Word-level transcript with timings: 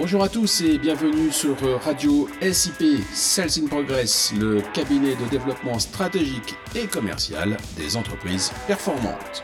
Bonjour 0.00 0.22
à 0.22 0.30
tous 0.30 0.62
et 0.62 0.78
bienvenue 0.78 1.30
sur 1.30 1.54
Radio 1.82 2.26
SIP 2.40 3.04
Sales 3.12 3.50
in 3.62 3.66
Progress, 3.66 4.32
le 4.34 4.62
cabinet 4.72 5.14
de 5.14 5.28
développement 5.30 5.78
stratégique 5.78 6.54
et 6.74 6.86
commercial 6.86 7.58
des 7.76 7.98
entreprises 7.98 8.50
performantes. 8.66 9.42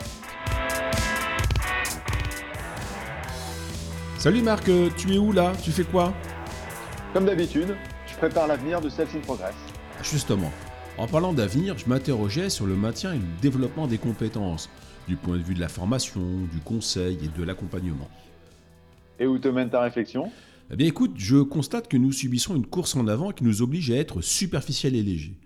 Salut 4.17 4.41
Marc, 4.41 4.67
tu 4.97 5.13
es 5.13 5.19
où 5.19 5.31
là? 5.31 5.53
Tu 5.63 5.71
fais 5.71 5.83
quoi? 5.83 6.11
Comme 7.13 7.25
d'habitude, 7.25 7.77
je 8.07 8.15
prépare 8.15 8.47
l'avenir 8.47 8.81
de 8.81 8.89
Sales 8.89 9.09
in 9.15 9.19
Progress. 9.19 9.53
Justement, 10.01 10.51
en 10.97 11.05
parlant 11.05 11.33
d'avenir, 11.33 11.77
je 11.77 11.85
m'interrogeais 11.87 12.49
sur 12.49 12.65
le 12.65 12.75
maintien 12.75 13.13
et 13.13 13.19
le 13.19 13.41
développement 13.43 13.85
des 13.85 13.99
compétences, 13.99 14.71
du 15.07 15.17
point 15.17 15.37
de 15.37 15.43
vue 15.43 15.53
de 15.53 15.61
la 15.61 15.69
formation, 15.69 16.21
du 16.51 16.61
conseil 16.65 17.19
et 17.23 17.27
de 17.27 17.43
l'accompagnement. 17.43 18.09
Et 19.19 19.25
où 19.25 19.39
te 19.39 19.47
mène 19.47 19.69
ta 19.69 19.81
réflexion 19.81 20.31
Eh 20.71 20.75
bien 20.75 20.87
écoute, 20.87 21.13
je 21.17 21.37
constate 21.37 21.87
que 21.87 21.97
nous 21.97 22.11
subissons 22.11 22.55
une 22.55 22.65
course 22.65 22.95
en 22.95 23.07
avant 23.07 23.31
qui 23.31 23.43
nous 23.43 23.61
oblige 23.61 23.91
à 23.91 23.95
être 23.95 24.21
superficiel 24.21 24.95
et 24.95 25.03
léger. 25.03 25.37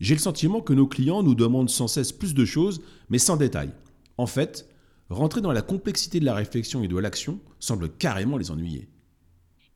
J'ai 0.00 0.14
le 0.14 0.20
sentiment 0.20 0.60
que 0.60 0.72
nos 0.72 0.86
clients 0.86 1.22
nous 1.22 1.34
demandent 1.34 1.70
sans 1.70 1.88
cesse 1.88 2.12
plus 2.12 2.34
de 2.34 2.44
choses, 2.44 2.82
mais 3.08 3.18
sans 3.18 3.36
détail. 3.36 3.70
En 4.18 4.26
fait, 4.26 4.68
rentrer 5.08 5.40
dans 5.40 5.52
la 5.52 5.62
complexité 5.62 6.20
de 6.20 6.24
la 6.24 6.34
réflexion 6.34 6.82
et 6.82 6.88
de 6.88 6.98
l'action 6.98 7.40
semble 7.60 7.88
carrément 7.88 8.36
les 8.36 8.50
ennuyer. 8.50 8.88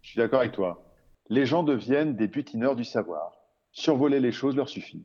Je 0.02 0.10
suis 0.10 0.18
d'accord 0.18 0.40
avec 0.40 0.52
toi. 0.52 0.84
Les 1.28 1.44
gens 1.44 1.62
deviennent 1.62 2.16
des 2.16 2.28
butineurs 2.28 2.76
du 2.76 2.84
savoir. 2.84 3.32
Survoler 3.72 4.20
les 4.20 4.32
choses 4.32 4.56
leur 4.56 4.68
suffit. 4.68 5.04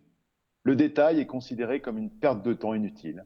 Le 0.64 0.76
détail 0.76 1.20
est 1.20 1.26
considéré 1.26 1.82
comme 1.82 1.98
une 1.98 2.10
perte 2.10 2.42
de 2.44 2.54
temps 2.54 2.74
inutile. 2.74 3.26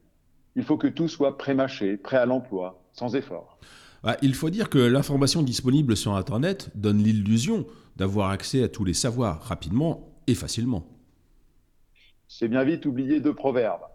Il 0.56 0.64
faut 0.64 0.76
que 0.76 0.88
tout 0.88 1.06
soit 1.06 1.38
pré-mâché, 1.38 1.96
prêt 1.96 2.16
à 2.16 2.26
l'emploi, 2.26 2.82
sans 2.92 3.14
effort. 3.14 3.60
Ah, 4.04 4.16
il 4.22 4.34
faut 4.34 4.50
dire 4.50 4.70
que 4.70 4.78
l'information 4.78 5.42
disponible 5.42 5.96
sur 5.96 6.14
Internet 6.14 6.70
donne 6.76 7.02
l'illusion 7.02 7.66
d'avoir 7.96 8.30
accès 8.30 8.62
à 8.62 8.68
tous 8.68 8.84
les 8.84 8.94
savoirs 8.94 9.42
rapidement 9.42 10.14
et 10.26 10.34
facilement. 10.34 10.86
C'est 12.28 12.48
bien 12.48 12.62
vite 12.62 12.86
oublié 12.86 13.20
deux 13.20 13.34
proverbes, 13.34 13.86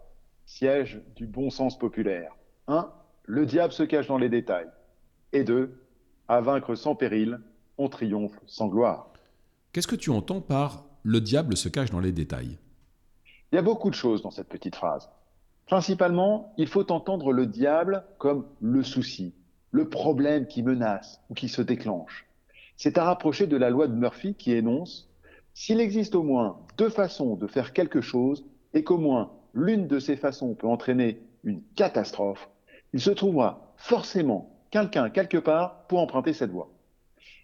siège 0.44 1.00
du 1.16 1.26
bon 1.26 1.50
sens 1.50 1.78
populaire. 1.78 2.32
1. 2.66 2.90
Le 3.24 3.46
diable 3.46 3.72
se 3.72 3.82
cache 3.82 4.06
dans 4.06 4.18
les 4.18 4.28
détails. 4.28 4.68
Et 5.32 5.44
2. 5.44 5.80
À 6.28 6.40
vaincre 6.40 6.74
sans 6.74 6.94
péril, 6.94 7.40
on 7.78 7.88
triomphe 7.88 8.38
sans 8.46 8.68
gloire. 8.68 9.08
Qu'est-ce 9.72 9.86
que 9.86 9.96
tu 9.96 10.10
entends 10.10 10.40
par 10.40 10.84
le 11.02 11.20
diable 11.20 11.56
se 11.56 11.68
cache 11.68 11.90
dans 11.90 12.00
les 12.00 12.12
détails 12.12 12.58
Il 13.52 13.56
y 13.56 13.58
a 13.58 13.62
beaucoup 13.62 13.90
de 13.90 13.94
choses 13.94 14.22
dans 14.22 14.30
cette 14.30 14.48
petite 14.48 14.76
phrase. 14.76 15.08
Principalement, 15.66 16.52
il 16.58 16.66
faut 16.66 16.90
entendre 16.92 17.32
le 17.32 17.46
diable 17.46 18.04
comme 18.18 18.46
le 18.60 18.82
souci, 18.82 19.34
le 19.74 19.88
problème 19.88 20.46
qui 20.46 20.62
menace 20.62 21.20
ou 21.28 21.34
qui 21.34 21.48
se 21.48 21.60
déclenche. 21.60 22.26
C'est 22.76 22.96
à 22.96 23.02
rapprocher 23.02 23.48
de 23.48 23.56
la 23.56 23.70
loi 23.70 23.88
de 23.88 23.92
Murphy 23.92 24.36
qui 24.36 24.52
énonce 24.52 25.10
S'il 25.52 25.80
existe 25.80 26.14
au 26.14 26.22
moins 26.22 26.60
deux 26.78 26.90
façons 26.90 27.34
de 27.34 27.48
faire 27.48 27.72
quelque 27.72 28.00
chose 28.00 28.46
et 28.72 28.84
qu'au 28.84 28.98
moins 28.98 29.32
l'une 29.52 29.88
de 29.88 29.98
ces 29.98 30.14
façons 30.14 30.54
peut 30.54 30.68
entraîner 30.68 31.20
une 31.42 31.60
catastrophe, 31.74 32.48
il 32.92 33.00
se 33.00 33.10
trouvera 33.10 33.74
forcément 33.76 34.56
quelqu'un 34.70 35.10
quelque 35.10 35.38
part 35.38 35.88
pour 35.88 35.98
emprunter 35.98 36.34
cette 36.34 36.52
voie. 36.52 36.70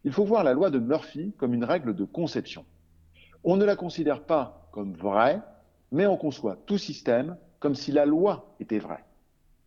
Il 0.04 0.12
faut 0.12 0.24
voir 0.24 0.44
la 0.44 0.52
loi 0.52 0.70
de 0.70 0.78
Murphy 0.78 1.34
comme 1.36 1.52
une 1.52 1.64
règle 1.64 1.96
de 1.96 2.04
conception. 2.04 2.64
On 3.42 3.56
ne 3.56 3.64
la 3.64 3.74
considère 3.74 4.22
pas 4.22 4.68
comme 4.70 4.92
vraie, 4.92 5.40
mais 5.90 6.06
on 6.06 6.16
conçoit 6.16 6.56
tout 6.66 6.78
système 6.78 7.36
comme 7.58 7.74
si 7.74 7.90
la 7.90 8.06
loi 8.06 8.54
était 8.60 8.78
vraie. 8.78 9.04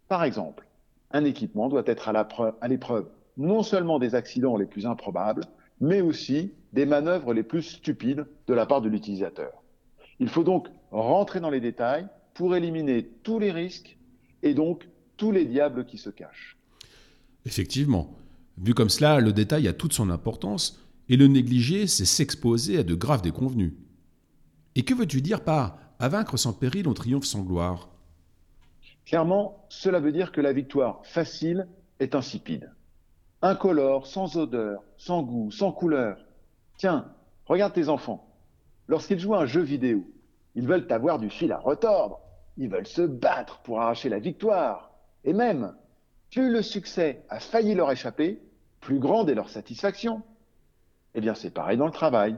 Par 0.08 0.24
exemple, 0.24 0.66
un 1.14 1.26
équipement 1.26 1.70
doit 1.70 1.84
être 1.86 2.10
à 2.10 2.68
l'épreuve 2.68 3.08
non 3.38 3.64
seulement 3.64 4.00
des 4.00 4.16
accidents 4.16 4.58
les 4.58 4.66
plus 4.66 4.86
improbables, 4.86 5.44
mais 5.80 6.02
aussi 6.02 6.52
des 6.72 6.86
manœuvres 6.86 7.34
les 7.34 7.44
plus 7.44 7.64
stupides 7.64 8.26
de 8.48 8.54
la 8.54 8.66
part 8.66 8.82
de 8.82 8.90
l'utilisateur. 8.90 9.52
Il 10.20 10.30
faut 10.30 10.44
donc 10.44 10.68
rentrer 10.92 11.40
dans 11.40 11.50
les 11.50 11.60
détails 11.60 12.08
pour 12.34 12.56
éliminer 12.56 13.04
tous 13.24 13.40
les 13.40 13.52
risques 13.52 13.98
et 14.44 14.54
donc 14.54 14.88
tous 15.18 15.32
les 15.32 15.46
diables 15.46 15.86
qui 15.86 15.98
se 15.98 16.10
cachent. 16.10 16.58
Effectivement. 17.46 18.16
Vu 18.58 18.74
comme 18.76 18.90
cela, 18.90 19.20
le 19.20 19.34
détail 19.34 19.68
a 19.68 19.74
toute 19.74 19.94
son 19.94 20.12
importance, 20.12 20.80
et 21.10 21.18
le 21.18 21.28
négliger, 21.28 21.88
c'est 21.88 22.06
s'exposer 22.06 22.78
à 22.78 22.84
de 22.84 22.94
graves 22.94 23.24
déconvenus. 23.24 23.74
Et 24.76 24.84
que 24.84 24.94
veux-tu 24.94 25.22
dire 25.22 25.44
par 25.44 25.80
à 26.00 26.08
vaincre 26.08 26.38
sans 26.38 26.54
péril, 26.54 26.88
on 26.88 26.94
triomphe 26.94 27.26
sans 27.26 27.42
gloire 27.42 27.90
Clairement, 29.06 29.66
cela 29.70 30.00
veut 30.00 30.12
dire 30.12 30.32
que 30.32 30.42
la 30.42 30.54
victoire 30.54 31.06
facile 31.06 31.68
est 32.00 32.16
insipide. 32.16 32.72
Incolore, 33.42 34.08
sans 34.08 34.38
odeur, 34.38 34.84
sans 34.98 35.24
goût, 35.24 35.52
sans 35.52 35.72
couleur. 35.72 36.18
Tiens, 36.78 37.12
regarde 37.46 37.74
tes 37.74 37.90
enfants. 37.90 38.28
Lorsqu'ils 38.88 39.20
jouent 39.20 39.36
à 39.36 39.42
un 39.42 39.46
jeu 39.46 39.62
vidéo, 39.62 40.06
ils 40.56 40.68
veulent 40.68 40.88
avoir 40.90 41.20
du 41.20 41.30
fil 41.30 41.52
à 41.52 41.60
retordre. 41.60 42.20
Ils 42.58 42.70
veulent 42.70 42.88
se 42.88 43.02
battre 43.02 43.60
pour 43.64 43.82
arracher 43.82 44.10
la 44.10 44.20
victoire. 44.20 44.92
Et 45.24 45.34
même, 45.34 45.76
plus 46.32 46.52
le 46.52 46.62
succès 46.62 47.24
a 47.30 47.40
failli 47.40 47.76
leur 47.76 47.92
échapper, 47.92 48.42
plus 48.80 49.00
grande 49.00 49.30
est 49.30 49.36
leur 49.36 49.50
satisfaction. 49.50 50.22
Eh 51.16 51.22
bien, 51.22 51.34
c'est 51.34 51.54
pareil 51.54 51.78
dans 51.78 51.86
le 51.86 51.92
travail. 51.92 52.38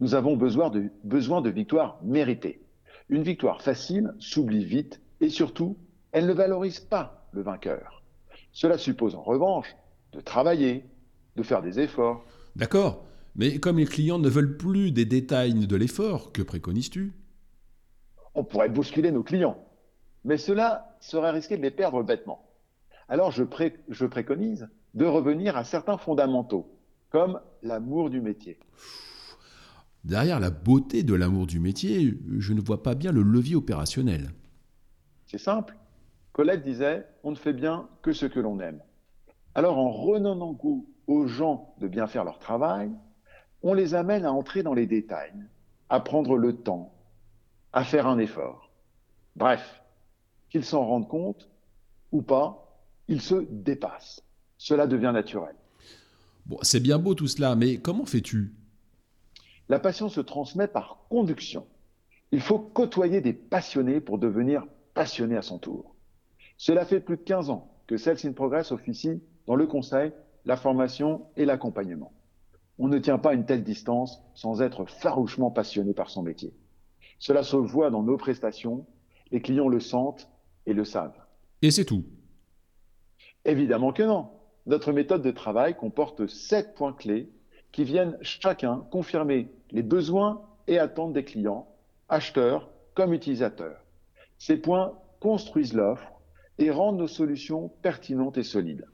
Nous 0.00 0.14
avons 0.14 0.36
besoin 0.36 0.70
de, 0.70 0.90
besoin 1.04 1.40
de 1.40 1.50
victoires 1.50 1.98
méritées. 2.02 2.62
Une 3.08 3.22
victoire 3.22 3.62
facile 3.62 4.14
s'oublie 4.18 4.64
vite 4.64 5.00
et 5.20 5.28
surtout 5.28 5.76
elle 6.14 6.26
ne 6.26 6.32
valorise 6.32 6.78
pas 6.78 7.28
le 7.32 7.42
vainqueur. 7.42 8.02
Cela 8.52 8.78
suppose 8.78 9.16
en 9.16 9.22
revanche 9.22 9.74
de 10.12 10.20
travailler, 10.20 10.84
de 11.34 11.42
faire 11.42 11.60
des 11.60 11.80
efforts. 11.80 12.24
D'accord, 12.54 13.04
mais 13.34 13.58
comme 13.58 13.78
les 13.78 13.84
clients 13.84 14.20
ne 14.20 14.28
veulent 14.28 14.56
plus 14.56 14.92
des 14.92 15.04
détails 15.04 15.66
de 15.66 15.76
l'effort, 15.76 16.30
que 16.30 16.40
préconises-tu? 16.40 17.12
On 18.36 18.44
pourrait 18.44 18.68
bousculer 18.68 19.10
nos 19.10 19.24
clients, 19.24 19.58
mais 20.24 20.38
cela 20.38 20.96
serait 21.00 21.32
risqué 21.32 21.56
de 21.56 21.62
les 21.62 21.72
perdre 21.72 22.04
bêtement. 22.04 22.48
Alors 23.08 23.32
je, 23.32 23.42
je 23.88 24.06
préconise 24.06 24.68
de 24.94 25.06
revenir 25.06 25.56
à 25.56 25.64
certains 25.64 25.98
fondamentaux, 25.98 26.78
comme 27.10 27.40
l'amour 27.62 28.08
du 28.08 28.20
métier. 28.20 28.60
Derrière 30.04 30.38
la 30.38 30.50
beauté 30.50 31.02
de 31.02 31.14
l'amour 31.14 31.48
du 31.48 31.58
métier, 31.58 32.16
je 32.38 32.52
ne 32.52 32.60
vois 32.60 32.84
pas 32.84 32.94
bien 32.94 33.10
le 33.10 33.22
levier 33.22 33.56
opérationnel. 33.56 34.30
C'est 35.26 35.38
simple. 35.38 35.76
Colette 36.34 36.64
disait 36.64 37.06
On 37.22 37.30
ne 37.30 37.36
fait 37.36 37.52
bien 37.52 37.88
que 38.02 38.12
ce 38.12 38.26
que 38.26 38.40
l'on 38.40 38.58
aime. 38.58 38.82
Alors, 39.54 39.78
en 39.78 39.90
redonnant 39.90 40.52
goût 40.52 40.90
aux 41.06 41.28
gens 41.28 41.76
de 41.78 41.86
bien 41.86 42.08
faire 42.08 42.24
leur 42.24 42.40
travail, 42.40 42.90
on 43.62 43.72
les 43.72 43.94
amène 43.94 44.24
à 44.24 44.32
entrer 44.32 44.64
dans 44.64 44.74
les 44.74 44.86
détails, 44.86 45.32
à 45.88 46.00
prendre 46.00 46.36
le 46.36 46.56
temps, 46.56 46.92
à 47.72 47.84
faire 47.84 48.08
un 48.08 48.18
effort. 48.18 48.72
Bref, 49.36 49.80
qu'ils 50.50 50.64
s'en 50.64 50.84
rendent 50.84 51.08
compte 51.08 51.48
ou 52.10 52.20
pas, 52.20 52.82
ils 53.06 53.22
se 53.22 53.46
dépassent. 53.50 54.24
Cela 54.58 54.88
devient 54.88 55.12
naturel. 55.14 55.54
Bon, 56.46 56.58
c'est 56.62 56.80
bien 56.80 56.98
beau 56.98 57.14
tout 57.14 57.28
cela, 57.28 57.54
mais 57.54 57.76
comment 57.76 58.06
fais-tu? 58.06 58.56
La 59.68 59.78
passion 59.78 60.08
se 60.08 60.20
transmet 60.20 60.66
par 60.66 61.06
conduction. 61.08 61.64
Il 62.32 62.40
faut 62.40 62.58
côtoyer 62.58 63.20
des 63.20 63.32
passionnés 63.32 64.00
pour 64.00 64.18
devenir 64.18 64.66
passionné 64.94 65.36
à 65.36 65.42
son 65.42 65.58
tour. 65.60 65.93
Cela 66.56 66.84
fait 66.84 67.00
plus 67.00 67.16
de 67.16 67.22
15 67.22 67.50
ans 67.50 67.70
que 67.86 67.96
Sales 67.96 68.18
in 68.24 68.32
Progress 68.32 68.72
officie 68.72 69.22
dans 69.46 69.56
le 69.56 69.66
conseil, 69.66 70.12
la 70.44 70.56
formation 70.56 71.26
et 71.36 71.44
l'accompagnement. 71.44 72.12
On 72.78 72.88
ne 72.88 72.98
tient 72.98 73.18
pas 73.18 73.34
une 73.34 73.46
telle 73.46 73.62
distance 73.62 74.22
sans 74.34 74.62
être 74.62 74.84
farouchement 74.86 75.50
passionné 75.50 75.94
par 75.94 76.10
son 76.10 76.22
métier. 76.22 76.52
Cela 77.18 77.42
se 77.42 77.56
voit 77.56 77.90
dans 77.90 78.02
nos 78.02 78.16
prestations, 78.16 78.86
les 79.30 79.40
clients 79.40 79.68
le 79.68 79.80
sentent 79.80 80.28
et 80.66 80.72
le 80.72 80.84
savent. 80.84 81.18
Et 81.62 81.70
c'est 81.70 81.84
tout 81.84 82.04
Évidemment 83.44 83.92
que 83.92 84.02
non. 84.02 84.30
Notre 84.66 84.92
méthode 84.92 85.22
de 85.22 85.30
travail 85.30 85.76
comporte 85.76 86.26
sept 86.26 86.74
points 86.74 86.94
clés 86.94 87.30
qui 87.72 87.84
viennent 87.84 88.16
chacun 88.22 88.86
confirmer 88.90 89.50
les 89.70 89.82
besoins 89.82 90.42
et 90.66 90.78
attentes 90.78 91.12
des 91.12 91.24
clients, 91.24 91.68
acheteurs 92.08 92.70
comme 92.94 93.12
utilisateurs. 93.12 93.84
Ces 94.38 94.56
points 94.56 94.94
construisent 95.20 95.74
l'offre 95.74 96.13
et 96.58 96.70
rendre 96.70 96.98
nos 96.98 97.08
solutions 97.08 97.70
pertinentes 97.82 98.38
et 98.38 98.42
solides. 98.42 98.86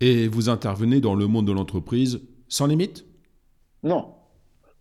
Et 0.00 0.28
vous 0.28 0.48
intervenez 0.48 1.00
dans 1.00 1.14
le 1.14 1.26
monde 1.26 1.46
de 1.46 1.52
l'entreprise 1.52 2.20
sans 2.48 2.66
limite? 2.66 3.06
Non. 3.82 4.14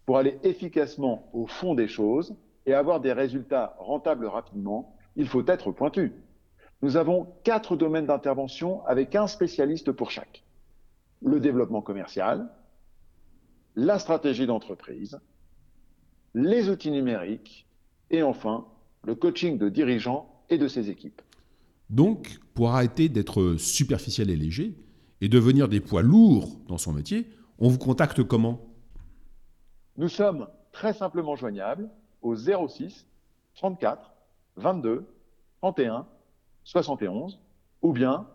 Pour 0.06 0.18
aller 0.18 0.38
efficacement 0.44 1.30
au 1.34 1.48
fond 1.48 1.74
des 1.74 1.88
choses 1.88 2.36
et 2.66 2.74
avoir 2.74 3.00
des 3.00 3.14
résultats 3.14 3.76
rentables 3.80 4.26
rapidement, 4.26 4.96
il 5.16 5.28
faut 5.28 5.46
être 5.48 5.72
pointu. 5.72 6.14
Nous 6.82 6.98
avons 6.98 7.28
quatre 7.44 7.76
domaines 7.76 8.06
d'intervention 8.06 8.86
avec 8.86 9.16
un 9.16 9.28
spécialiste 9.28 9.92
pour 9.92 10.12
chaque. 10.12 10.44
Le 11.22 11.40
développement 11.40 11.82
commercial, 11.82 12.50
la 13.76 13.98
stratégie 14.00 14.46
d'entreprise, 14.46 15.20
les 16.34 16.70
outils 16.70 16.92
numériques 16.92 17.66
et 18.12 18.22
enfin 18.22 18.66
le 19.04 19.16
coaching 19.16 19.58
de 19.58 19.70
dirigeants 19.70 20.44
et 20.50 20.58
de 20.58 20.68
ses 20.68 20.90
équipes. 20.90 21.22
Donc, 21.90 22.40
pour 22.54 22.72
arrêter 22.72 23.10
d'être 23.10 23.56
superficiel 23.58 24.30
et 24.30 24.36
léger 24.36 24.76
et 25.22 25.30
devenir 25.30 25.68
des 25.68 25.80
poids 25.80 26.02
lourds 26.02 26.60
dans 26.68 26.78
son 26.78 26.94
métier, 26.94 27.28
On 27.58 27.70
vous 27.70 27.78
contacte 27.78 28.22
comment? 28.24 28.62
Nous 29.98 30.10
sommes 30.10 30.48
très 30.74 30.94
simplement 30.94 31.36
joignables 31.38 31.90
au 32.22 32.36
06 32.36 33.08
34 33.56 34.12
22 34.58 35.06
31 35.62 36.06
71 36.66 37.40
ou 37.82 37.94
bien 37.94 38.28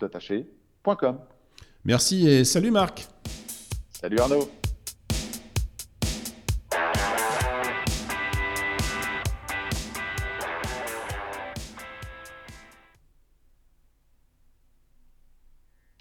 attaché.com. 0.00 1.18
Merci 1.84 2.28
et 2.28 2.44
salut 2.44 2.70
Marc. 2.70 3.08
Salut 3.90 4.18
Arnaud. 4.18 4.48